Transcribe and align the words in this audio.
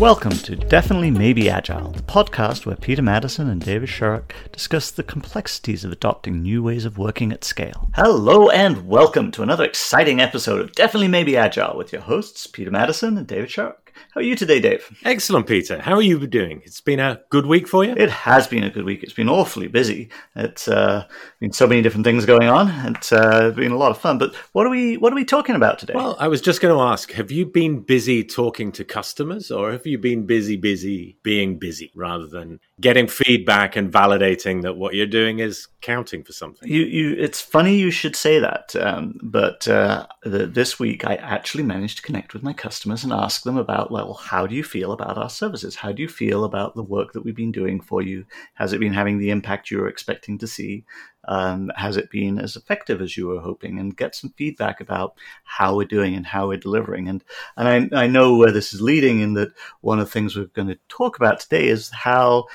Welcome 0.00 0.32
to 0.32 0.56
Definitely 0.56 1.10
Maybe 1.10 1.50
Agile, 1.50 1.90
the 1.90 2.00
podcast 2.00 2.64
where 2.64 2.74
Peter 2.74 3.02
Madison 3.02 3.50
and 3.50 3.60
David 3.60 3.90
Sharrock 3.90 4.32
discuss 4.50 4.90
the 4.90 5.02
complexities 5.02 5.84
of 5.84 5.92
adopting 5.92 6.40
new 6.40 6.62
ways 6.62 6.86
of 6.86 6.96
working 6.96 7.32
at 7.32 7.44
scale. 7.44 7.90
Hello 7.94 8.48
and 8.48 8.88
welcome 8.88 9.30
to 9.32 9.42
another 9.42 9.64
exciting 9.64 10.18
episode 10.18 10.62
of 10.62 10.72
Definitely 10.72 11.08
Maybe 11.08 11.36
Agile 11.36 11.76
with 11.76 11.92
your 11.92 12.00
hosts, 12.00 12.46
Peter 12.46 12.70
Madison 12.70 13.18
and 13.18 13.26
David 13.26 13.50
Sharrock. 13.50 13.76
How 14.12 14.20
are 14.20 14.24
you 14.24 14.34
today, 14.34 14.60
Dave? 14.60 14.90
Excellent, 15.04 15.46
Peter. 15.46 15.80
How 15.80 15.94
are 15.94 16.02
you 16.02 16.26
doing? 16.26 16.62
It's 16.64 16.80
been 16.80 17.00
a 17.00 17.20
good 17.30 17.46
week 17.46 17.68
for 17.68 17.84
you? 17.84 17.94
It 17.96 18.10
has 18.10 18.46
been 18.46 18.64
a 18.64 18.70
good 18.70 18.84
week. 18.84 19.02
It's 19.02 19.12
been 19.12 19.28
awfully 19.28 19.68
busy. 19.68 20.10
It's 20.34 20.66
uh, 20.68 21.06
been 21.38 21.52
so 21.52 21.66
many 21.66 21.82
different 21.82 22.04
things 22.04 22.24
going 22.26 22.48
on. 22.48 22.68
It's 22.94 23.12
uh, 23.12 23.50
been 23.50 23.72
a 23.72 23.76
lot 23.76 23.90
of 23.90 23.98
fun. 23.98 24.18
But 24.18 24.34
what 24.52 24.66
are 24.66 24.70
we 24.70 24.96
what 24.96 25.12
are 25.12 25.16
we 25.16 25.24
talking 25.24 25.54
about 25.54 25.78
today? 25.78 25.94
Well, 25.94 26.16
I 26.18 26.28
was 26.28 26.40
just 26.40 26.60
going 26.60 26.74
to 26.74 26.82
ask, 26.82 27.12
have 27.12 27.30
you 27.30 27.46
been 27.46 27.80
busy 27.80 28.24
talking 28.24 28.72
to 28.72 28.84
customers 28.84 29.50
or 29.50 29.72
have 29.72 29.86
you 29.86 29.98
been 29.98 30.26
busy 30.26 30.56
busy 30.56 31.18
being 31.22 31.58
busy 31.58 31.92
rather 31.94 32.26
than 32.26 32.60
getting 32.80 33.06
feedback 33.06 33.76
and 33.76 33.92
validating 33.92 34.62
that 34.62 34.76
what 34.76 34.94
you're 34.94 35.06
doing 35.06 35.38
is 35.38 35.68
counting 35.82 36.24
for 36.24 36.32
something? 36.32 36.68
You, 36.68 36.82
you, 36.82 37.16
it's 37.18 37.40
funny 37.40 37.76
you 37.76 37.90
should 37.90 38.16
say 38.16 38.38
that. 38.38 38.74
Um, 38.76 39.18
but 39.22 39.68
uh, 39.68 40.06
the, 40.22 40.46
this 40.46 40.78
week 40.78 41.04
I 41.04 41.14
actually 41.16 41.64
managed 41.64 41.98
to 41.98 42.02
connect 42.02 42.34
with 42.34 42.42
my 42.42 42.52
customers 42.52 43.04
and 43.04 43.12
ask 43.12 43.42
them 43.42 43.56
about 43.56 43.89
well, 43.90 44.14
how 44.14 44.46
do 44.46 44.54
you 44.54 44.64
feel 44.64 44.92
about 44.92 45.18
our 45.18 45.28
services? 45.28 45.76
How 45.76 45.92
do 45.92 46.02
you 46.02 46.08
feel 46.08 46.44
about 46.44 46.74
the 46.74 46.82
work 46.82 47.12
that 47.12 47.22
we've 47.22 47.36
been 47.36 47.52
doing 47.52 47.80
for 47.80 48.02
you? 48.02 48.24
Has 48.54 48.72
it 48.72 48.80
been 48.80 48.92
having 48.92 49.18
the 49.18 49.30
impact 49.30 49.70
you 49.70 49.78
were 49.78 49.88
expecting 49.88 50.38
to 50.38 50.46
see? 50.46 50.84
Um, 51.26 51.70
has 51.76 51.96
it 51.96 52.10
been 52.10 52.38
as 52.38 52.56
effective 52.56 53.00
as 53.02 53.16
you 53.16 53.26
were 53.26 53.40
hoping? 53.40 53.78
And 53.78 53.96
get 53.96 54.14
some 54.14 54.32
feedback 54.36 54.80
about 54.80 55.14
how 55.44 55.76
we're 55.76 55.86
doing 55.86 56.14
and 56.14 56.26
how 56.26 56.48
we're 56.48 56.56
delivering. 56.56 57.08
And 57.08 57.24
and 57.56 57.92
I, 57.92 58.04
I 58.04 58.06
know 58.06 58.36
where 58.36 58.52
this 58.52 58.72
is 58.72 58.80
leading. 58.80 59.20
In 59.20 59.34
that 59.34 59.52
one 59.80 59.98
of 59.98 60.06
the 60.06 60.12
things 60.12 60.36
we're 60.36 60.46
going 60.46 60.68
to 60.68 60.78
talk 60.88 61.16
about 61.16 61.40
today 61.40 61.68
is 61.68 61.90
how 61.90 62.46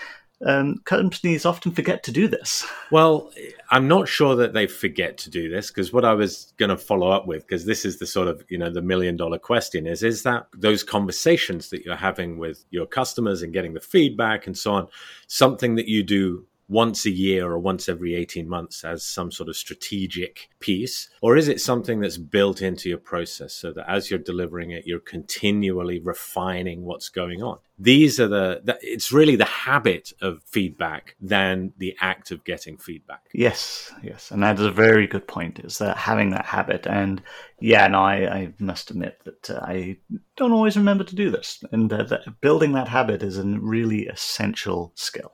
um, 0.45 0.79
companies 0.85 1.45
often 1.45 1.71
forget 1.71 2.03
to 2.03 2.11
do 2.11 2.27
this. 2.27 2.65
Well, 2.91 3.31
I'm 3.71 3.87
not 3.87 4.07
sure 4.07 4.35
that 4.35 4.53
they 4.53 4.67
forget 4.67 5.17
to 5.17 5.31
do 5.31 5.49
this 5.49 5.69
because 5.69 5.91
what 5.91 6.05
I 6.05 6.13
was 6.13 6.53
going 6.57 6.69
to 6.69 6.77
follow 6.77 7.09
up 7.09 7.25
with, 7.25 7.45
because 7.45 7.65
this 7.65 7.83
is 7.83 7.97
the 7.97 8.05
sort 8.05 8.27
of 8.27 8.45
you 8.47 8.59
know 8.59 8.69
the 8.69 8.81
million 8.81 9.17
dollar 9.17 9.39
question 9.39 9.87
is 9.87 10.03
is 10.03 10.21
that 10.21 10.47
those 10.55 10.83
conversations 10.83 11.71
that 11.71 11.83
you're 11.83 11.95
having 11.95 12.37
with 12.37 12.63
your 12.69 12.85
customers 12.85 13.41
and 13.41 13.53
getting 13.53 13.73
the 13.73 13.79
feedback 13.79 14.45
and 14.45 14.55
so 14.55 14.73
on, 14.73 14.87
something 15.27 15.75
that 15.75 15.87
you 15.87 16.03
do 16.03 16.45
once 16.67 17.05
a 17.05 17.11
year 17.11 17.45
or 17.45 17.59
once 17.59 17.87
every 17.87 18.15
18 18.15 18.47
months 18.47 18.83
as 18.83 19.03
some 19.03 19.31
sort 19.31 19.49
of 19.49 19.55
strategic 19.55 20.49
piece? 20.59 21.09
Or 21.21 21.37
is 21.37 21.47
it 21.47 21.61
something 21.61 21.99
that's 21.99 22.17
built 22.17 22.61
into 22.61 22.89
your 22.89 22.97
process 22.97 23.53
so 23.53 23.71
that 23.73 23.89
as 23.89 24.09
you're 24.09 24.19
delivering 24.19 24.71
it, 24.71 24.87
you're 24.87 24.99
continually 24.99 25.99
refining 25.99 26.83
what's 26.83 27.09
going 27.09 27.43
on? 27.43 27.59
These 27.77 28.21
are 28.21 28.29
the, 28.29 28.61
the 28.63 28.79
it's 28.81 29.11
really 29.11 29.35
the 29.35 29.43
habit 29.43 30.13
of 30.21 30.41
feedback 30.45 31.15
than 31.19 31.73
the 31.77 31.95
act 31.99 32.31
of 32.31 32.45
getting 32.45 32.77
feedback. 32.77 33.27
Yes, 33.33 33.91
yes. 34.01 34.31
And 34.31 34.41
that 34.43 34.57
is 34.57 34.65
a 34.65 34.71
very 34.71 35.07
good 35.07 35.27
point 35.27 35.59
is 35.59 35.79
that 35.79 35.97
having 35.97 36.29
that 36.29 36.45
habit. 36.45 36.87
And 36.87 37.21
yeah, 37.59 37.85
no, 37.87 37.99
I, 37.99 38.15
I 38.15 38.53
must 38.59 38.91
admit 38.91 39.19
that 39.25 39.49
uh, 39.49 39.59
I 39.61 39.97
don't 40.37 40.53
always 40.53 40.77
remember 40.77 41.03
to 41.03 41.15
do 41.15 41.29
this. 41.29 41.63
And 41.73 41.91
uh, 41.91 42.03
that 42.03 42.39
building 42.39 42.71
that 42.73 42.87
habit 42.87 43.21
is 43.21 43.37
a 43.37 43.43
really 43.43 44.07
essential 44.07 44.93
skill 44.95 45.33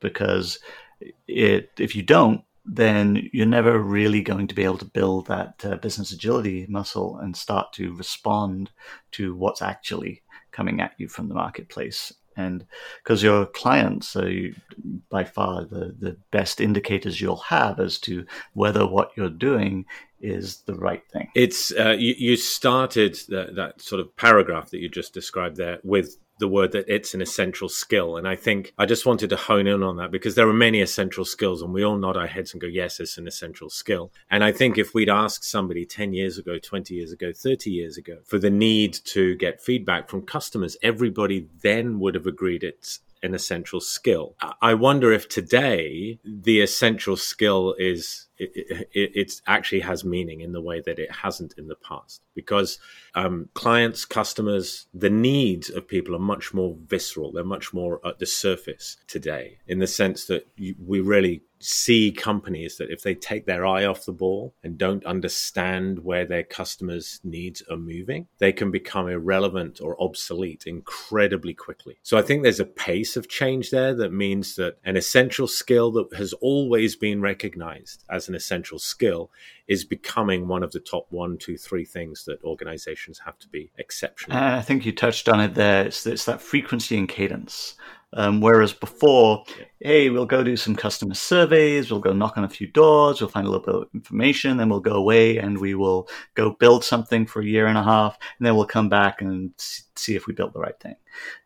because 0.00 0.58
it 1.26 1.70
if 1.78 1.94
you 1.94 2.02
don't 2.02 2.42
then 2.64 3.28
you're 3.32 3.44
never 3.44 3.78
really 3.78 4.22
going 4.22 4.46
to 4.46 4.54
be 4.54 4.62
able 4.62 4.78
to 4.78 4.84
build 4.84 5.26
that 5.26 5.64
uh, 5.64 5.74
business 5.76 6.12
agility 6.12 6.64
muscle 6.68 7.18
and 7.18 7.36
start 7.36 7.72
to 7.72 7.94
respond 7.96 8.70
to 9.10 9.34
what's 9.34 9.60
actually 9.60 10.22
coming 10.52 10.80
at 10.80 10.92
you 10.96 11.08
from 11.08 11.28
the 11.28 11.34
marketplace 11.34 12.12
and 12.36 12.64
because 13.02 13.22
your 13.22 13.46
clients 13.46 14.16
are 14.16 14.30
by 15.10 15.24
far 15.24 15.64
the, 15.64 15.94
the 15.98 16.16
best 16.30 16.60
indicators 16.60 17.20
you'll 17.20 17.36
have 17.36 17.78
as 17.80 17.98
to 17.98 18.24
whether 18.54 18.86
what 18.86 19.12
you're 19.16 19.28
doing 19.28 19.84
is 20.20 20.62
the 20.62 20.74
right 20.74 21.02
thing. 21.12 21.28
It's 21.34 21.72
uh, 21.72 21.96
you, 21.98 22.14
you, 22.16 22.36
started 22.36 23.18
the, 23.28 23.50
that 23.56 23.82
sort 23.82 24.00
of 24.00 24.16
paragraph 24.16 24.70
that 24.70 24.78
you 24.78 24.88
just 24.88 25.12
described 25.12 25.56
there 25.56 25.78
with 25.82 26.16
the 26.42 26.48
word 26.48 26.72
that 26.72 26.88
it's 26.88 27.14
an 27.14 27.22
essential 27.22 27.68
skill. 27.68 28.16
And 28.16 28.26
I 28.26 28.34
think 28.34 28.74
I 28.76 28.84
just 28.84 29.06
wanted 29.06 29.30
to 29.30 29.36
hone 29.36 29.68
in 29.68 29.80
on 29.84 29.96
that 29.98 30.10
because 30.10 30.34
there 30.34 30.48
are 30.48 30.52
many 30.52 30.80
essential 30.80 31.24
skills 31.24 31.62
and 31.62 31.72
we 31.72 31.84
all 31.84 31.96
nod 31.96 32.16
our 32.16 32.26
heads 32.26 32.52
and 32.52 32.60
go, 32.60 32.66
yes, 32.66 32.98
it's 32.98 33.16
an 33.16 33.28
essential 33.28 33.70
skill. 33.70 34.10
And 34.28 34.42
I 34.42 34.50
think 34.50 34.76
if 34.76 34.92
we'd 34.92 35.08
asked 35.08 35.44
somebody 35.44 35.86
10 35.86 36.12
years 36.12 36.38
ago, 36.38 36.58
20 36.58 36.94
years 36.94 37.12
ago, 37.12 37.32
30 37.32 37.70
years 37.70 37.96
ago 37.96 38.18
for 38.24 38.40
the 38.40 38.50
need 38.50 38.92
to 39.04 39.36
get 39.36 39.62
feedback 39.62 40.10
from 40.10 40.22
customers, 40.22 40.76
everybody 40.82 41.46
then 41.62 42.00
would 42.00 42.16
have 42.16 42.26
agreed 42.26 42.64
it's 42.64 42.98
an 43.22 43.34
essential 43.34 43.80
skill. 43.80 44.34
I 44.60 44.74
wonder 44.74 45.12
if 45.12 45.28
today 45.28 46.18
the 46.24 46.60
essential 46.60 47.16
skill 47.16 47.74
is 47.78 48.26
it, 48.38 48.50
it, 48.92 49.10
it, 49.14 49.40
actually 49.46 49.80
has 49.80 50.04
meaning 50.04 50.40
in 50.40 50.52
the 50.52 50.60
way 50.60 50.80
that 50.80 50.98
it 50.98 51.12
hasn't 51.12 51.54
in 51.56 51.68
the 51.68 51.76
past 51.76 52.22
because 52.34 52.78
um, 53.14 53.48
clients, 53.54 54.04
customers, 54.04 54.86
the 54.92 55.10
needs 55.10 55.70
of 55.70 55.86
people 55.86 56.16
are 56.16 56.20
much 56.20 56.52
more 56.52 56.76
visceral. 56.86 57.30
They're 57.30 57.44
much 57.44 57.72
more 57.72 58.00
at 58.04 58.18
the 58.18 58.26
surface 58.26 58.96
today 59.06 59.58
in 59.68 59.78
the 59.78 59.86
sense 59.86 60.24
that 60.26 60.48
you, 60.56 60.74
we 60.84 61.00
really 61.00 61.42
see 61.62 62.12
companies 62.12 62.76
that 62.76 62.90
if 62.90 63.02
they 63.02 63.14
take 63.14 63.46
their 63.46 63.66
eye 63.66 63.84
off 63.84 64.04
the 64.04 64.12
ball 64.12 64.54
and 64.62 64.78
don't 64.78 65.04
understand 65.04 65.98
where 66.00 66.24
their 66.24 66.42
customers' 66.42 67.20
needs 67.24 67.62
are 67.70 67.76
moving, 67.76 68.26
they 68.38 68.52
can 68.52 68.70
become 68.70 69.08
irrelevant 69.08 69.80
or 69.80 70.00
obsolete 70.02 70.64
incredibly 70.66 71.54
quickly. 71.54 71.96
So 72.02 72.18
I 72.18 72.22
think 72.22 72.42
there's 72.42 72.60
a 72.60 72.64
pace 72.64 73.16
of 73.16 73.28
change 73.28 73.70
there 73.70 73.94
that 73.94 74.12
means 74.12 74.56
that 74.56 74.78
an 74.84 74.96
essential 74.96 75.46
skill 75.46 75.92
that 75.92 76.14
has 76.14 76.32
always 76.34 76.96
been 76.96 77.20
recognized 77.20 78.04
as 78.10 78.28
an 78.28 78.34
essential 78.34 78.78
skill 78.78 79.30
is 79.68 79.84
becoming 79.84 80.48
one 80.48 80.62
of 80.62 80.72
the 80.72 80.80
top 80.80 81.06
one, 81.10 81.38
two, 81.38 81.56
three 81.56 81.84
things 81.84 82.24
that 82.24 82.42
organizations 82.42 83.20
have 83.24 83.38
to 83.38 83.48
be 83.48 83.70
exceptional. 83.78 84.36
I 84.36 84.60
think 84.60 84.84
you 84.84 84.92
touched 84.92 85.28
on 85.28 85.40
it 85.40 85.54
there. 85.54 85.86
It's, 85.86 86.06
it's 86.06 86.24
that 86.26 86.42
frequency 86.42 86.98
and 86.98 87.08
cadence. 87.08 87.74
Um, 88.14 88.40
whereas 88.40 88.72
before, 88.72 89.44
hey, 89.80 90.10
we'll 90.10 90.26
go 90.26 90.44
do 90.44 90.56
some 90.56 90.76
customer 90.76 91.14
surveys, 91.14 91.90
we'll 91.90 92.00
go 92.00 92.12
knock 92.12 92.36
on 92.36 92.44
a 92.44 92.48
few 92.48 92.66
doors, 92.66 93.20
we'll 93.20 93.30
find 93.30 93.46
a 93.46 93.50
little 93.50 93.64
bit 93.64 93.74
of 93.74 93.88
information, 93.94 94.56
then 94.56 94.68
we'll 94.68 94.80
go 94.80 94.94
away 94.94 95.38
and 95.38 95.58
we 95.58 95.74
will 95.74 96.08
go 96.34 96.50
build 96.50 96.84
something 96.84 97.26
for 97.26 97.40
a 97.40 97.46
year 97.46 97.66
and 97.66 97.78
a 97.78 97.82
half, 97.82 98.18
and 98.38 98.46
then 98.46 98.54
we'll 98.54 98.66
come 98.66 98.88
back 98.88 99.22
and 99.22 99.52
see 99.58 100.14
if 100.14 100.26
we 100.26 100.34
built 100.34 100.52
the 100.52 100.60
right 100.60 100.78
thing. 100.78 100.96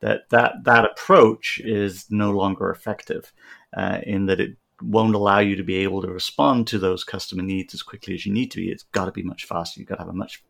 That 0.01 0.29
that 0.31 0.65
that 0.65 0.85
approach 0.85 1.61
is 1.65 2.07
no 2.11 2.31
longer 2.33 2.71
effective 2.71 3.33
uh, 3.77 4.01
in 4.03 4.27
that 4.27 4.41
it 4.41 4.57
won't 4.83 5.15
allow 5.15 5.39
you 5.39 5.57
to 5.57 5.65
be 5.65 5.77
able 5.77 6.03
to 6.03 6.09
respond 6.09 6.67
to 6.67 6.79
those 6.79 7.05
customer 7.05 7.43
needs 7.43 7.75
as 7.75 7.83
quickly 7.83 8.15
as 8.15 8.27
you 8.27 8.33
need 8.33 8.51
to 8.51 8.59
be. 8.59 8.71
It's 8.71 8.85
got 8.93 9.07
to 9.07 9.13
be 9.13 9.23
much 9.23 9.45
faster. 9.47 9.81
You've 9.81 9.89
got 9.89 9.97
to 9.97 10.03
have 10.03 10.11
a 10.11 10.13
much 10.13 10.43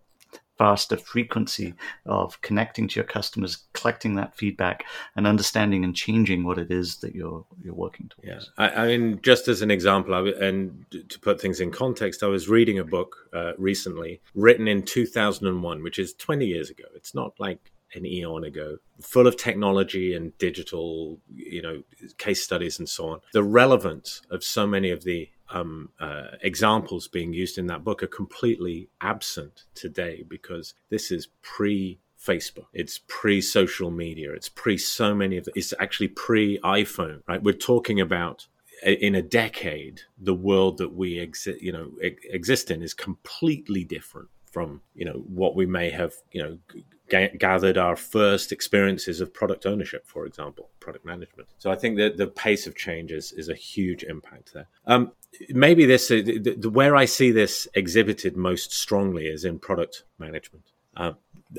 faster 0.59 0.97
frequency 0.97 1.75
of 2.07 2.41
connecting 2.41 2.89
to 2.89 2.97
your 2.97 3.05
customers, 3.05 3.59
collecting 3.73 4.15
that 4.15 4.37
feedback, 4.37 4.85
and 5.15 5.27
understanding 5.27 5.85
and 5.85 5.95
changing 5.95 6.45
what 6.45 6.59
it 6.59 6.71
is 6.71 6.97
that 6.97 7.15
you're 7.15 7.45
you're 7.63 7.75
working 7.75 8.09
towards. 8.09 8.51
Yeah, 8.59 8.65
I, 8.65 8.85
I 8.85 8.87
mean, 8.87 9.21
just 9.23 9.49
as 9.49 9.63
an 9.63 9.71
example, 9.71 10.15
and 10.15 10.85
to 10.91 11.19
put 11.21 11.41
things 11.41 11.61
in 11.61 11.71
context, 11.71 12.23
I 12.23 12.27
was 12.27 12.49
reading 12.49 12.79
a 12.79 12.85
book 12.85 13.29
uh, 13.33 13.53
recently 13.59 14.21
written 14.35 14.69
in 14.69 14.83
2001, 14.83 15.83
which 15.83 15.99
is 15.99 16.15
20 16.15 16.47
years 16.47 16.71
ago. 16.71 16.85
It's 16.95 17.15
not 17.15 17.35
like 17.39 17.73
an 17.95 18.05
eon 18.05 18.45
ago, 18.45 18.79
full 19.01 19.27
of 19.27 19.37
technology 19.37 20.15
and 20.15 20.37
digital, 20.39 21.19
you 21.35 21.63
know, 21.63 21.83
case 22.19 22.43
studies 22.43 22.79
and 22.79 22.89
so 22.89 23.09
on. 23.09 23.21
The 23.33 23.43
relevance 23.43 24.23
of 24.31 24.43
so 24.43 24.67
many 24.67 24.91
of 24.91 25.05
the 25.05 25.29
um, 25.51 25.91
uh, 26.01 26.29
examples 26.43 27.09
being 27.09 27.33
used 27.33 27.59
in 27.59 27.67
that 27.67 27.85
book 27.85 28.03
are 28.03 28.09
completely 28.09 28.89
absent 29.01 29.65
today 29.75 30.25
because 30.27 30.75
this 30.91 31.11
is 31.11 31.29
pre 31.43 31.99
Facebook. 32.21 32.67
It's 32.73 33.01
pre 33.07 33.41
social 33.41 33.91
media. 33.91 34.33
It's 34.33 34.49
pre 34.49 34.77
so 34.77 35.15
many 35.15 35.37
of 35.37 35.45
the, 35.45 35.53
it's 35.55 35.73
actually 35.79 36.09
pre 36.09 36.59
iPhone, 36.61 37.23
right? 37.29 37.43
We're 37.43 37.55
talking 37.55 38.01
about 38.01 38.47
in 38.85 39.15
a 39.15 39.23
decade, 39.23 40.03
the 40.19 40.35
world 40.35 40.79
that 40.79 40.95
we 40.95 41.19
exist, 41.19 41.63
you 41.63 41.73
know, 41.73 41.93
exist 42.01 42.71
in 42.71 42.83
is 42.83 42.95
completely 42.95 43.85
different 43.85 44.29
from, 44.51 44.83
you 44.95 45.05
know, 45.05 45.25
what 45.29 45.57
we 45.57 45.67
may 45.67 45.91
have, 45.91 46.15
you 46.33 46.43
know, 46.43 46.59
gathered 47.09 47.79
our 47.79 47.97
first 47.97 48.53
experiences 48.53 49.21
of 49.21 49.33
product 49.33 49.67
ownership, 49.67 50.07
for 50.07 50.27
example, 50.27 50.71
product 50.81 51.05
management. 51.05 51.49
So 51.59 51.71
I 51.71 51.77
think 51.77 51.97
that 51.99 52.17
the 52.17 52.27
pace 52.27 52.67
of 52.67 52.75
change 52.77 53.13
is, 53.13 53.33
is 53.33 53.49
a 53.49 53.55
huge 53.55 54.03
impact 54.03 54.53
there. 54.55 54.69
Um, 54.87 55.13
maybe 55.51 55.87
this, 55.87 56.11
uh, 56.11 56.23
the, 56.25 56.57
the, 56.57 56.71
where 56.71 56.97
I 56.97 57.05
see 57.05 57.31
this 57.31 57.69
exhibited 57.75 58.37
most 58.37 58.73
strongly 58.73 59.27
is 59.27 59.45
in 59.45 59.59
product 59.59 60.05
management. 60.19 60.73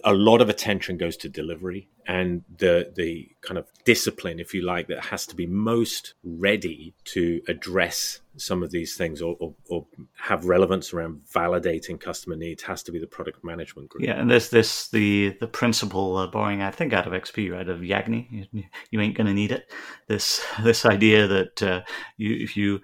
A 0.04 0.14
lot 0.14 0.42
of 0.42 0.50
attention 0.50 0.98
goes 0.98 1.16
to 1.18 1.30
delivery 1.30 1.88
and 2.08 2.44
the 2.58 2.92
the 2.96 3.30
kind 3.42 3.58
of 3.58 3.68
discipline, 3.84 4.40
if 4.40 4.54
you 4.54 4.62
like, 4.62 4.88
that 4.88 5.06
has 5.06 5.26
to 5.28 5.36
be 5.36 5.46
most 5.46 6.14
ready 6.24 6.94
to 7.06 7.42
address 7.48 8.22
some 8.38 8.64
of 8.64 8.72
these 8.72 8.96
things 8.96 9.22
or, 9.22 9.36
or, 9.40 9.54
or, 9.70 9.86
have 10.16 10.46
relevance 10.46 10.94
around 10.94 11.22
validating 11.34 12.00
customer 12.00 12.36
needs 12.36 12.64
has 12.64 12.84
to 12.84 12.92
be 12.92 13.00
the 13.00 13.08
product 13.08 13.44
management 13.44 13.90
group. 13.90 14.04
Yeah, 14.04 14.14
and 14.14 14.30
there's 14.30 14.50
this 14.50 14.88
the 14.90 15.36
the 15.40 15.48
principle 15.48 16.18
uh, 16.18 16.28
borrowing 16.28 16.62
I 16.62 16.72
think 16.72 16.94
out 16.94 17.08
of 17.08 17.14
XP, 17.14 17.52
right? 17.52 17.68
Of 17.68 17.80
Yagni, 17.80 18.48
you, 18.52 18.64
you 18.92 19.02
ain't 19.02 19.16
to 19.18 19.34
need 19.34 19.52
it. 19.52 19.72
This 20.08 20.46
this 20.64 20.86
idea 20.86 21.28
that 21.28 21.64
uh, 21.64 21.82
you 22.18 22.36
if 22.36 22.56
you 22.56 22.82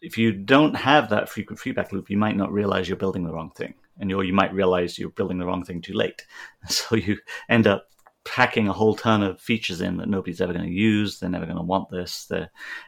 if 0.00 0.16
you 0.16 0.32
don't 0.32 0.74
have 0.74 1.10
that 1.10 1.28
frequent 1.28 1.60
feedback 1.60 1.92
loop, 1.92 2.08
you 2.08 2.16
might 2.16 2.36
not 2.36 2.52
realize 2.52 2.88
you're 2.88 2.96
building 2.96 3.24
the 3.24 3.32
wrong 3.32 3.50
thing, 3.50 3.74
and 4.00 4.12
or 4.12 4.24
you 4.24 4.32
might 4.32 4.52
realize 4.52 4.98
you're 4.98 5.10
building 5.10 5.38
the 5.38 5.46
wrong 5.46 5.64
thing 5.64 5.80
too 5.80 5.94
late. 5.94 6.26
So 6.68 6.96
you 6.96 7.18
end 7.48 7.66
up 7.66 7.86
packing 8.24 8.68
a 8.68 8.72
whole 8.72 8.94
ton 8.94 9.22
of 9.22 9.40
features 9.40 9.80
in 9.80 9.96
that 9.96 10.08
nobody's 10.08 10.40
ever 10.40 10.52
going 10.52 10.66
to 10.66 10.70
use. 10.70 11.18
They're 11.18 11.30
never 11.30 11.46
going 11.46 11.56
to 11.56 11.62
want 11.62 11.88
this, 11.90 12.30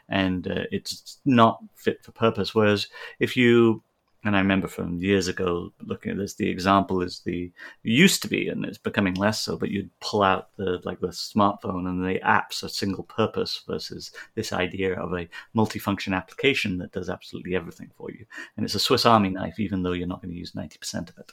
and 0.08 0.46
uh, 0.46 0.64
it's 0.70 1.20
not 1.24 1.60
fit 1.74 2.04
for 2.04 2.12
purpose. 2.12 2.54
Whereas 2.54 2.88
if 3.18 3.36
you 3.36 3.82
and 4.24 4.36
I 4.36 4.38
remember 4.38 4.68
from 4.68 4.98
years 4.98 5.26
ago 5.26 5.72
looking 5.80 6.12
at 6.12 6.18
this, 6.18 6.34
the 6.34 6.48
example 6.48 7.02
is 7.02 7.20
the 7.20 7.50
used 7.82 8.22
to 8.22 8.28
be, 8.28 8.48
and 8.48 8.64
it's 8.64 8.78
becoming 8.78 9.14
less 9.14 9.40
so. 9.40 9.56
But 9.56 9.70
you'd 9.70 9.90
pull 10.00 10.22
out 10.22 10.50
the 10.56 10.80
like 10.84 11.00
the 11.00 11.08
smartphone, 11.08 11.88
and 11.88 12.04
the 12.04 12.20
apps 12.20 12.62
are 12.62 12.68
single 12.68 13.04
purpose 13.04 13.62
versus 13.66 14.12
this 14.34 14.52
idea 14.52 14.98
of 14.98 15.12
a 15.12 15.28
multifunction 15.56 16.14
application 16.14 16.78
that 16.78 16.92
does 16.92 17.10
absolutely 17.10 17.56
everything 17.56 17.90
for 17.96 18.10
you. 18.10 18.24
And 18.56 18.64
it's 18.64 18.76
a 18.76 18.80
Swiss 18.80 19.06
Army 19.06 19.30
knife, 19.30 19.58
even 19.58 19.82
though 19.82 19.92
you're 19.92 20.06
not 20.06 20.22
going 20.22 20.32
to 20.32 20.38
use 20.38 20.54
ninety 20.54 20.78
percent 20.78 21.10
of 21.10 21.18
it. 21.18 21.32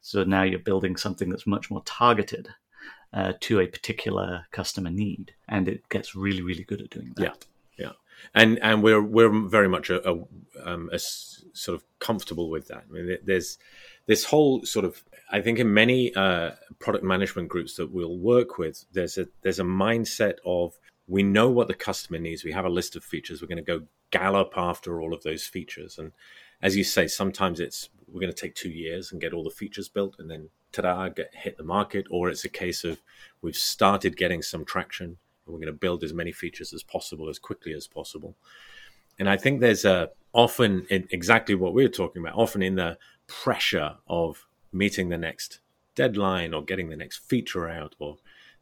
So 0.00 0.24
now 0.24 0.42
you're 0.42 0.60
building 0.60 0.96
something 0.96 1.28
that's 1.28 1.46
much 1.46 1.70
more 1.70 1.82
targeted 1.84 2.48
uh, 3.12 3.32
to 3.40 3.60
a 3.60 3.66
particular 3.66 4.46
customer 4.52 4.90
need, 4.90 5.34
and 5.48 5.68
it 5.68 5.88
gets 5.88 6.14
really, 6.14 6.42
really 6.42 6.64
good 6.64 6.80
at 6.80 6.90
doing 6.90 7.12
that. 7.16 7.22
Yeah, 7.24 7.32
and 8.34 8.58
and 8.60 8.82
we're 8.82 9.02
we're 9.02 9.48
very 9.48 9.68
much 9.68 9.90
a, 9.90 10.08
a, 10.08 10.24
um, 10.64 10.90
a 10.92 10.98
sort 10.98 11.76
of 11.76 11.84
comfortable 11.98 12.50
with 12.50 12.68
that. 12.68 12.84
I 12.88 12.92
mean, 12.92 13.18
there's 13.24 13.58
this 14.06 14.24
whole 14.24 14.64
sort 14.64 14.84
of 14.84 15.02
I 15.30 15.40
think 15.40 15.58
in 15.58 15.72
many 15.72 16.14
uh, 16.14 16.52
product 16.78 17.04
management 17.04 17.48
groups 17.48 17.76
that 17.76 17.92
we'll 17.92 18.18
work 18.18 18.58
with, 18.58 18.84
there's 18.92 19.18
a 19.18 19.28
there's 19.42 19.60
a 19.60 19.64
mindset 19.64 20.34
of 20.44 20.78
we 21.06 21.22
know 21.22 21.50
what 21.50 21.68
the 21.68 21.74
customer 21.74 22.18
needs. 22.18 22.44
We 22.44 22.52
have 22.52 22.64
a 22.64 22.70
list 22.70 22.96
of 22.96 23.04
features. 23.04 23.40
We're 23.40 23.48
going 23.48 23.64
to 23.64 23.78
go 23.78 23.86
gallop 24.10 24.54
after 24.56 25.00
all 25.00 25.12
of 25.12 25.22
those 25.22 25.44
features. 25.44 25.98
And 25.98 26.12
as 26.62 26.76
you 26.76 26.84
say, 26.84 27.06
sometimes 27.06 27.60
it's 27.60 27.88
we're 28.06 28.20
going 28.20 28.32
to 28.32 28.40
take 28.40 28.54
two 28.54 28.70
years 28.70 29.12
and 29.12 29.20
get 29.20 29.32
all 29.32 29.44
the 29.44 29.50
features 29.50 29.88
built, 29.88 30.16
and 30.18 30.30
then 30.30 30.48
ta-da, 30.72 31.08
get 31.08 31.34
hit 31.34 31.56
the 31.56 31.64
market, 31.64 32.06
or 32.10 32.28
it's 32.28 32.44
a 32.44 32.48
case 32.48 32.84
of 32.84 33.00
we've 33.42 33.56
started 33.56 34.16
getting 34.16 34.42
some 34.42 34.64
traction 34.64 35.18
and 35.46 35.52
we're 35.52 35.60
going 35.60 35.72
to 35.72 35.78
build 35.78 36.04
as 36.04 36.12
many 36.12 36.32
features 36.32 36.72
as 36.72 36.82
possible 36.82 37.28
as 37.28 37.38
quickly 37.38 37.72
as 37.72 37.86
possible. 37.86 38.36
And 39.18 39.28
I 39.28 39.36
think 39.36 39.60
there's 39.60 39.84
a 39.84 40.10
often 40.32 40.86
exactly 40.90 41.54
what 41.54 41.74
we 41.74 41.84
are 41.84 41.88
talking 41.88 42.22
about, 42.22 42.36
often 42.36 42.62
in 42.62 42.76
the 42.76 42.96
pressure 43.26 43.96
of 44.06 44.46
meeting 44.72 45.08
the 45.08 45.18
next 45.18 45.60
deadline 45.94 46.54
or 46.54 46.64
getting 46.64 46.88
the 46.88 46.96
next 46.96 47.18
feature 47.18 47.68
out 47.68 47.94
or 47.98 48.16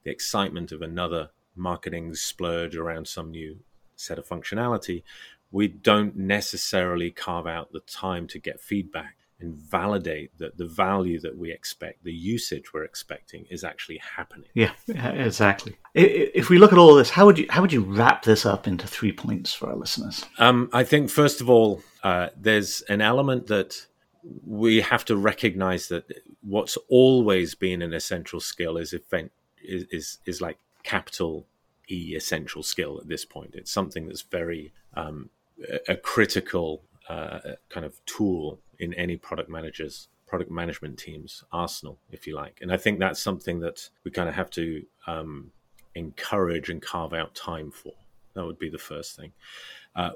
the 0.05 0.11
excitement 0.11 0.73
of 0.73 0.83
another 0.83 1.31
marketing 1.55 2.15
splurge 2.15 2.77
around 2.77 3.07
some 3.07 3.31
new 3.31 3.59
set 3.97 4.19
of 4.19 4.27
functionality, 4.27 5.03
we 5.51 5.69
don't 5.69 6.17
necessarily 6.17 7.11
carve 7.11 7.47
out 7.47 7.73
the 7.73 7.81
time 7.81 8.27
to 8.29 8.39
get 8.39 8.61
feedback 8.61 9.17
and 9.41 9.55
validate 9.55 10.37
that 10.39 10.57
the 10.59 10.67
value 10.67 11.21
that 11.21 11.37
we 11.37 11.53
expect, 11.53 12.03
the 12.03 12.13
usage 12.13 12.73
we're 12.75 12.85
expecting, 12.85 13.47
is 13.51 13.63
actually 13.63 14.01
happening. 14.17 14.49
Yeah, 14.55 14.73
exactly. 14.89 15.77
If 16.00 16.49
we 16.49 16.59
look 16.59 16.73
at 16.73 16.79
all 16.79 16.95
this, 16.95 17.11
how 17.11 17.27
would 17.27 17.39
you 17.39 17.47
how 17.50 17.61
would 17.61 17.73
you 17.73 17.83
wrap 17.83 18.23
this 18.23 18.47
up 18.47 18.69
into 18.69 18.87
three 18.87 19.12
points 19.12 19.53
for 19.53 19.69
our 19.69 19.77
listeners? 19.77 20.25
Um, 20.39 20.71
I 20.73 20.85
think 20.85 21.11
first 21.11 21.41
of 21.41 21.50
all, 21.50 21.83
uh, 22.05 22.29
there's 22.37 22.83
an 22.83 23.00
element 23.00 23.49
that 23.49 23.87
we 24.47 24.81
have 24.81 25.05
to 25.06 25.17
recognize 25.17 25.89
that 25.89 26.05
what's 26.43 26.77
always 26.89 27.55
been 27.55 27.83
an 27.83 27.93
essential 27.93 28.41
skill 28.41 28.77
is 28.77 28.93
event 28.93 29.33
is, 29.62 29.85
is 29.91 30.19
is 30.25 30.41
like 30.41 30.59
capital 30.85 31.47
E 31.91 32.15
essential 32.15 32.62
skill 32.62 32.99
at 33.00 33.09
this 33.09 33.25
point. 33.25 33.55
It's 33.55 33.73
something 33.73 34.06
that's 34.06 34.23
very 34.23 34.73
um, 34.95 35.31
a 35.89 35.97
critical 35.97 36.83
uh, 37.09 37.41
kind 37.71 37.85
of 37.85 37.95
tool 38.06 38.61
in 38.79 38.95
any 38.95 39.17
product 39.17 39.50
manager's 39.50 40.09
product 40.29 40.50
management 40.50 40.99
team's 40.99 41.43
arsenal, 41.50 41.99
if 42.12 42.27
you 42.27 42.37
like. 42.37 42.59
And 42.61 42.71
I 42.71 42.77
think 42.77 42.99
that's 42.99 43.21
something 43.21 43.61
that 43.61 43.89
we 44.05 44.11
kind 44.11 44.29
of 44.29 44.35
have 44.35 44.50
to 44.50 44.85
um, 45.06 45.50
encourage 45.94 46.69
and 46.69 46.82
carve 46.82 47.12
out 47.12 47.35
time 47.35 47.70
for. 47.70 47.93
That 48.35 48.46
would 48.46 48.58
be 48.58 48.70
the 48.70 48.79
first 48.79 49.17
thing. 49.17 49.32
Uh, 49.96 50.12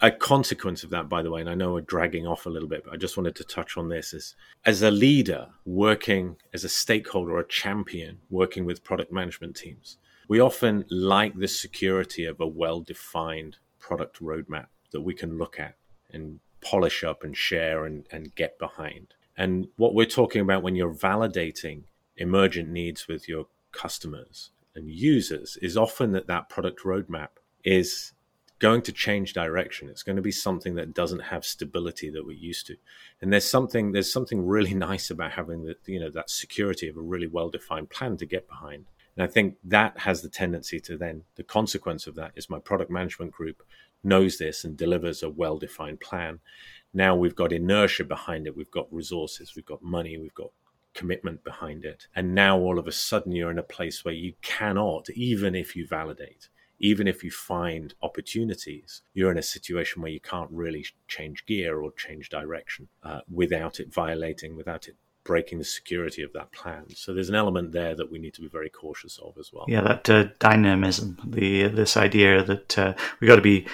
a 0.00 0.10
consequence 0.10 0.84
of 0.84 0.90
that, 0.90 1.08
by 1.08 1.22
the 1.22 1.30
way, 1.30 1.40
and 1.40 1.48
I 1.48 1.54
know 1.54 1.72
we're 1.72 1.80
dragging 1.80 2.26
off 2.26 2.46
a 2.46 2.50
little 2.50 2.68
bit, 2.68 2.84
but 2.84 2.92
I 2.92 2.96
just 2.96 3.16
wanted 3.16 3.36
to 3.36 3.44
touch 3.44 3.76
on 3.76 3.88
this 3.88 4.12
is 4.12 4.34
as 4.64 4.82
a 4.82 4.90
leader 4.90 5.48
working 5.64 6.36
as 6.52 6.64
a 6.64 6.68
stakeholder, 6.68 7.38
a 7.38 7.46
champion 7.46 8.18
working 8.28 8.64
with 8.64 8.84
product 8.84 9.12
management 9.12 9.56
teams, 9.56 9.98
we 10.28 10.40
often 10.40 10.84
like 10.90 11.36
the 11.38 11.48
security 11.48 12.24
of 12.24 12.40
a 12.40 12.46
well 12.46 12.80
defined 12.80 13.56
product 13.78 14.20
roadmap 14.20 14.66
that 14.92 15.02
we 15.02 15.14
can 15.14 15.38
look 15.38 15.58
at 15.60 15.76
and 16.12 16.40
polish 16.60 17.04
up 17.04 17.22
and 17.22 17.36
share 17.36 17.84
and, 17.84 18.06
and 18.10 18.34
get 18.34 18.58
behind. 18.58 19.14
And 19.36 19.68
what 19.76 19.94
we're 19.94 20.06
talking 20.06 20.40
about 20.40 20.62
when 20.62 20.76
you're 20.76 20.94
validating 20.94 21.84
emergent 22.16 22.68
needs 22.68 23.08
with 23.08 23.28
your 23.28 23.46
customers 23.72 24.50
and 24.74 24.88
users 24.88 25.56
is 25.62 25.76
often 25.76 26.12
that 26.12 26.26
that 26.26 26.48
product 26.48 26.82
roadmap 26.84 27.28
is 27.64 28.12
going 28.58 28.82
to 28.82 28.92
change 28.92 29.32
direction. 29.32 29.88
It's 29.88 30.02
going 30.02 30.16
to 30.16 30.22
be 30.22 30.30
something 30.30 30.74
that 30.76 30.94
doesn't 30.94 31.20
have 31.20 31.44
stability 31.44 32.10
that 32.10 32.24
we're 32.24 32.32
used 32.32 32.66
to. 32.68 32.76
And 33.20 33.32
there's 33.32 33.48
something 33.48 33.92
there's 33.92 34.12
something 34.12 34.46
really 34.46 34.74
nice 34.90 35.10
about 35.10 35.32
having 35.32 35.64
that 35.64 35.78
you 35.86 36.00
know 36.00 36.10
that 36.10 36.30
security 36.30 36.88
of 36.88 36.96
a 36.96 37.02
really 37.02 37.26
well 37.26 37.50
defined 37.50 37.90
plan 37.90 38.16
to 38.18 38.26
get 38.26 38.48
behind. 38.48 38.86
And 39.16 39.24
I 39.24 39.26
think 39.28 39.56
that 39.64 39.98
has 39.98 40.22
the 40.22 40.28
tendency 40.28 40.80
to 40.80 40.96
then 40.96 41.22
the 41.36 41.44
consequence 41.44 42.06
of 42.06 42.14
that 42.16 42.32
is 42.36 42.50
my 42.50 42.58
product 42.58 42.90
management 42.90 43.32
group 43.32 43.62
knows 44.02 44.38
this 44.38 44.64
and 44.64 44.76
delivers 44.76 45.22
a 45.22 45.30
well 45.30 45.58
defined 45.58 46.00
plan. 46.00 46.40
Now 46.92 47.16
we've 47.16 47.34
got 47.34 47.52
inertia 47.52 48.04
behind 48.04 48.46
it, 48.46 48.56
we've 48.56 48.70
got 48.70 48.92
resources, 48.92 49.54
we've 49.56 49.66
got 49.66 49.82
money, 49.82 50.16
we've 50.18 50.34
got 50.34 50.52
commitment 50.94 51.44
behind 51.44 51.84
it. 51.84 52.06
And 52.14 52.34
now 52.34 52.58
all 52.58 52.78
of 52.78 52.86
a 52.86 52.92
sudden 52.92 53.32
you're 53.32 53.50
in 53.50 53.58
a 53.58 53.62
place 53.62 54.04
where 54.04 54.14
you 54.14 54.34
cannot, 54.42 55.10
even 55.10 55.54
if 55.54 55.76
you 55.76 55.86
validate, 55.86 56.48
even 56.78 57.06
if 57.06 57.22
you 57.22 57.30
find 57.30 57.94
opportunities, 58.02 59.02
you're 59.12 59.30
in 59.30 59.38
a 59.38 59.42
situation 59.42 60.02
where 60.02 60.10
you 60.10 60.20
can't 60.20 60.50
really 60.50 60.84
change 61.08 61.46
gear 61.46 61.80
or 61.80 61.92
change 61.92 62.28
direction 62.28 62.88
uh, 63.02 63.20
without 63.32 63.80
it 63.80 63.92
violating, 63.92 64.56
without 64.56 64.88
it 64.88 64.96
breaking 65.24 65.58
the 65.58 65.64
security 65.64 66.22
of 66.22 66.32
that 66.34 66.52
plan. 66.52 66.84
So 66.94 67.14
there's 67.14 67.30
an 67.30 67.34
element 67.34 67.72
there 67.72 67.94
that 67.94 68.10
we 68.10 68.18
need 68.18 68.34
to 68.34 68.42
be 68.42 68.48
very 68.48 68.68
cautious 68.68 69.18
of 69.18 69.38
as 69.38 69.50
well. 69.52 69.64
Yeah, 69.66 69.80
that 69.80 70.10
uh, 70.10 70.24
dynamism, 70.38 71.18
the 71.24 71.68
this 71.68 71.96
idea 71.96 72.44
that 72.44 72.78
uh, 72.78 72.94
we 73.20 73.26
got 73.26 73.36
to 73.36 73.42
be 73.42 73.66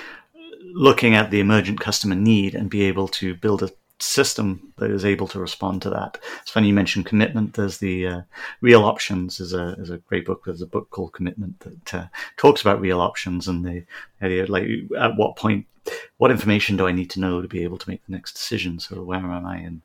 looking 0.73 1.15
at 1.15 1.31
the 1.31 1.41
emergent 1.41 1.81
customer 1.81 2.15
need 2.15 2.55
and 2.55 2.71
be 2.71 2.83
able 2.83 3.09
to 3.09 3.35
build 3.35 3.63
a 3.63 3.71
system 4.03 4.73
that 4.79 4.91
is 4.91 5.05
able 5.05 5.29
to 5.29 5.39
respond 5.39 5.83
to 5.83 5.91
that. 5.91 6.19
It's 6.43 6.51
funny 6.51 6.69
you 6.69 6.75
mentioned 6.75 7.07
commitment. 7.07 7.55
There's 7.55 7.79
the 7.79 8.07
uh, 8.07 8.21
real 8.61 8.85
options 8.85 9.41
is 9.41 9.53
a 9.53 9.75
is 9.79 9.91
a 9.91 9.99
great 9.99 10.27
book. 10.27 10.45
There's 10.45 10.63
a 10.63 10.67
book 10.67 10.91
called 10.91 11.13
Commitment 11.13 11.61
that 11.61 11.95
uh, 11.95 12.07
talks 12.37 12.61
about 12.61 12.81
real 12.81 13.01
options 13.01 13.49
and 13.49 13.65
the 13.65 13.85
idea 14.23 14.47
like 14.47 14.67
at 14.99 15.17
what 15.17 15.37
point, 15.37 15.67
what 16.19 16.31
information 16.31 16.77
do 16.77 16.87
I 16.87 16.93
need 16.93 17.11
to 17.11 17.21
know 17.21 17.43
to 17.43 17.49
be 17.49 17.63
able 17.63 17.79
to 17.79 17.89
make 17.89 18.05
the 18.07 18.13
next 18.13 18.33
decision? 18.33 18.79
So 18.79 19.03
where 19.03 19.19
am 19.19 19.47
I 19.47 19.59
in 19.59 19.83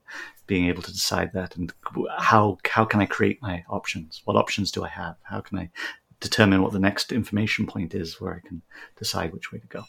being 0.48 0.68
able 0.68 0.84
to 0.84 0.94
decide 0.94 1.34
that, 1.34 1.56
and 1.56 1.74
how 2.18 2.58
how 2.66 2.86
can 2.86 3.02
I 3.02 3.06
create 3.06 3.42
my 3.42 3.64
options? 3.70 4.22
What 4.26 4.38
options 4.38 4.72
do 4.72 4.84
I 4.84 4.90
have? 4.90 5.16
How 5.24 5.42
can 5.42 5.58
I 5.58 5.70
determine 6.20 6.62
what 6.62 6.72
the 6.72 6.80
next 6.80 7.12
information 7.12 7.68
point 7.68 7.94
is 7.94 8.22
where 8.22 8.34
I 8.34 8.48
can 8.48 8.62
decide 8.98 9.34
which 9.34 9.52
way 9.52 9.60
to 9.60 9.68
go? 9.68 9.84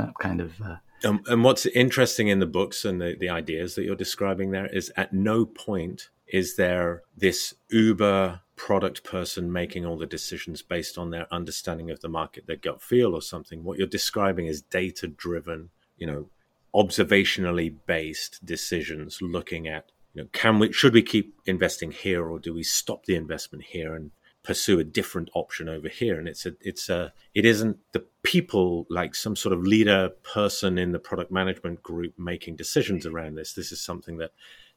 that 0.00 0.14
kind 0.18 0.40
of. 0.40 0.60
Uh, 0.60 0.76
um, 1.04 1.22
and 1.26 1.44
what's 1.44 1.66
interesting 1.66 2.28
in 2.28 2.40
the 2.40 2.46
books 2.46 2.84
and 2.84 3.00
the, 3.00 3.16
the 3.18 3.28
ideas 3.28 3.74
that 3.74 3.84
you're 3.84 3.96
describing 3.96 4.50
there 4.50 4.66
is 4.66 4.92
at 4.96 5.12
no 5.12 5.46
point 5.46 6.10
is 6.26 6.56
there 6.56 7.02
this 7.16 7.54
uber 7.70 8.40
product 8.56 9.02
person 9.04 9.50
making 9.50 9.86
all 9.86 9.96
the 9.96 10.06
decisions 10.06 10.62
based 10.62 10.98
on 10.98 11.10
their 11.10 11.26
understanding 11.32 11.90
of 11.90 12.00
the 12.00 12.08
market, 12.08 12.46
their 12.46 12.56
gut 12.56 12.82
feel 12.82 13.14
or 13.14 13.22
something. 13.22 13.64
What 13.64 13.78
you're 13.78 13.86
describing 13.86 14.46
is 14.46 14.60
data 14.60 15.08
driven, 15.08 15.70
you 15.96 16.06
know, 16.06 16.28
observationally 16.74 17.74
based 17.86 18.44
decisions 18.44 19.20
looking 19.20 19.66
at 19.66 19.90
you 20.14 20.22
know 20.22 20.28
can 20.32 20.58
we 20.58 20.72
should 20.72 20.94
we 20.94 21.02
keep 21.02 21.34
investing 21.46 21.90
here 21.90 22.28
or 22.28 22.38
do 22.38 22.54
we 22.54 22.62
stop 22.62 23.06
the 23.06 23.16
investment 23.16 23.64
here 23.64 23.94
and 23.94 24.12
pursue 24.42 24.80
a 24.80 24.84
different 24.84 25.28
option 25.34 25.68
over 25.68 25.88
here 25.88 26.18
and 26.18 26.26
it's 26.26 26.46
a 26.46 26.52
it's 26.62 26.88
a 26.88 27.12
it 27.34 27.44
isn't 27.44 27.76
the 27.92 28.02
people 28.22 28.86
like 28.88 29.14
some 29.14 29.36
sort 29.36 29.52
of 29.52 29.66
leader 29.66 30.08
person 30.22 30.78
in 30.78 30.92
the 30.92 30.98
product 30.98 31.30
management 31.30 31.82
group 31.82 32.14
making 32.18 32.56
decisions 32.56 33.04
around 33.04 33.34
this 33.34 33.52
this 33.52 33.70
is 33.70 33.82
something 33.82 34.16
that 34.16 34.30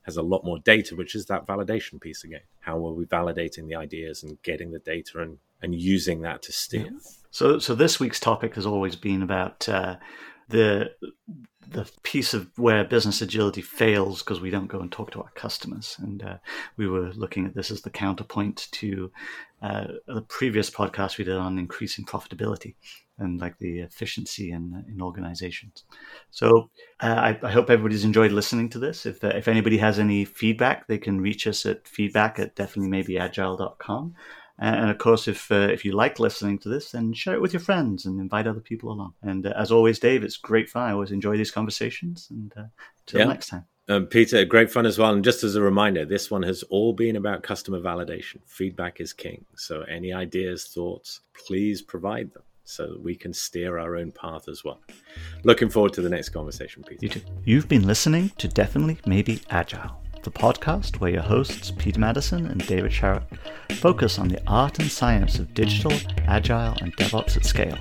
has 0.03 0.17
a 0.17 0.21
lot 0.21 0.43
more 0.43 0.59
data, 0.59 0.95
which 0.95 1.15
is 1.15 1.25
that 1.25 1.47
validation 1.47 1.99
piece 1.99 2.23
again. 2.23 2.41
How 2.59 2.75
are 2.85 2.93
we 2.93 3.05
validating 3.05 3.67
the 3.67 3.75
ideas 3.75 4.23
and 4.23 4.41
getting 4.43 4.71
the 4.71 4.79
data 4.79 5.21
and, 5.21 5.37
and 5.61 5.73
using 5.73 6.21
that 6.21 6.41
to 6.43 6.51
steer? 6.51 6.85
Yeah. 6.91 6.99
So, 7.31 7.59
so 7.59 7.73
this 7.73 7.99
week's 7.99 8.19
topic 8.19 8.55
has 8.55 8.65
always 8.65 8.95
been 8.95 9.23
about 9.23 9.67
uh, 9.67 9.95
the 10.49 10.91
the 11.69 11.89
piece 12.03 12.33
of 12.33 12.49
where 12.57 12.83
business 12.83 13.21
agility 13.21 13.61
fails 13.61 14.21
because 14.21 14.41
we 14.41 14.49
don't 14.49 14.67
go 14.67 14.79
and 14.79 14.91
talk 14.91 15.11
to 15.11 15.21
our 15.21 15.31
customers. 15.35 15.95
And 15.99 16.23
uh, 16.23 16.37
we 16.77 16.87
were 16.87 17.11
looking 17.13 17.45
at 17.45 17.55
this 17.55 17.71
as 17.71 17.81
the 17.81 17.89
counterpoint 17.89 18.67
to 18.73 19.11
uh, 19.61 19.87
the 20.07 20.21
previous 20.21 20.69
podcast 20.69 21.17
we 21.17 21.23
did 21.23 21.37
on 21.37 21.57
increasing 21.57 22.05
profitability 22.05 22.75
and 23.19 23.39
like 23.39 23.57
the 23.59 23.79
efficiency 23.79 24.51
in 24.51 24.83
in 24.87 25.01
organizations. 25.01 25.83
So 26.31 26.69
uh, 26.99 27.05
I, 27.07 27.39
I, 27.43 27.51
hope 27.51 27.69
everybody's 27.69 28.03
enjoyed 28.03 28.31
listening 28.31 28.69
to 28.69 28.79
this. 28.79 29.05
If 29.05 29.23
uh, 29.23 29.27
if 29.27 29.47
anybody 29.47 29.77
has 29.77 29.99
any 29.99 30.25
feedback, 30.25 30.87
they 30.87 30.97
can 30.97 31.21
reach 31.21 31.47
us 31.47 31.65
at 31.65 31.87
feedback 31.87 32.39
at 32.39 32.55
definitely 32.55 32.89
maybe 32.89 33.17
agile.com. 33.17 34.15
And 34.59 34.89
of 34.89 34.97
course, 34.99 35.27
if 35.27 35.51
uh, 35.51 35.69
if 35.71 35.83
you 35.83 35.93
like 35.93 36.19
listening 36.19 36.59
to 36.59 36.69
this, 36.69 36.91
then 36.91 37.13
share 37.13 37.33
it 37.33 37.41
with 37.41 37.53
your 37.53 37.59
friends 37.59 38.05
and 38.05 38.19
invite 38.19 38.47
other 38.47 38.59
people 38.59 38.91
along. 38.91 39.13
And 39.21 39.45
uh, 39.47 39.53
as 39.57 39.71
always, 39.71 39.99
Dave, 39.99 40.23
it's 40.23 40.37
great 40.37 40.69
fun. 40.69 40.89
I 40.89 40.93
always 40.93 41.11
enjoy 41.11 41.37
these 41.37 41.51
conversations. 41.51 42.27
And 42.29 42.53
uh, 42.55 42.63
till 43.05 43.21
yeah. 43.21 43.25
next 43.25 43.47
time. 43.47 43.65
Um, 43.89 44.05
Peter, 44.05 44.45
great 44.45 44.71
fun 44.71 44.85
as 44.85 44.97
well. 44.97 45.11
And 45.11 45.23
just 45.23 45.43
as 45.43 45.55
a 45.55 45.61
reminder, 45.61 46.05
this 46.05 46.31
one 46.31 46.43
has 46.43 46.63
all 46.63 46.93
been 46.93 47.17
about 47.17 47.43
customer 47.43 47.79
validation. 47.79 48.37
Feedback 48.45 49.01
is 49.01 49.11
king. 49.11 49.43
So 49.55 49.81
any 49.81 50.13
ideas, 50.13 50.65
thoughts, 50.65 51.21
please 51.33 51.81
provide 51.81 52.33
them 52.33 52.43
so 52.63 52.87
that 52.87 53.03
we 53.03 53.13
can 53.13 53.33
steer 53.33 53.77
our 53.77 53.97
own 53.97 54.11
path 54.13 54.47
as 54.47 54.63
well. 54.63 54.79
Looking 55.43 55.69
forward 55.69 55.91
to 55.93 56.01
the 56.01 56.09
next 56.09 56.29
conversation, 56.29 56.83
Peter. 56.83 56.99
You 57.01 57.09
too. 57.09 57.21
You've 57.43 57.67
been 57.67 57.85
listening 57.85 58.31
to 58.37 58.47
Definitely 58.47 58.99
Maybe 59.05 59.41
Agile, 59.49 60.01
the 60.23 60.31
podcast 60.31 60.99
where 60.99 61.11
your 61.11 61.21
hosts, 61.21 61.71
Pete 61.71 61.97
Madison 61.97 62.45
and 62.45 62.65
David 62.65 62.91
Sharrock, 62.91 63.23
focus 63.73 64.19
on 64.19 64.29
the 64.29 64.41
art 64.47 64.79
and 64.79 64.89
science 64.89 65.39
of 65.39 65.53
digital, 65.53 65.93
agile, 66.27 66.75
and 66.81 66.95
DevOps 66.97 67.37
at 67.37 67.45
scale 67.45 67.77